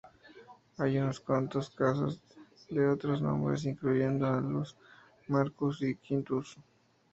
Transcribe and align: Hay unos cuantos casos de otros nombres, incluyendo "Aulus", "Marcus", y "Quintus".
Hay 0.79 0.97
unos 0.97 1.19
cuantos 1.19 1.69
casos 1.69 2.23
de 2.71 2.87
otros 2.89 3.21
nombres, 3.21 3.65
incluyendo 3.65 4.25
"Aulus", 4.25 4.75
"Marcus", 5.27 5.79
y 5.83 5.95
"Quintus". 5.97 6.57